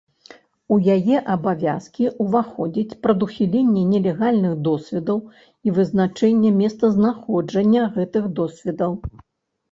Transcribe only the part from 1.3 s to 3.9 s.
абавязкі ўваходзіць прадухіленне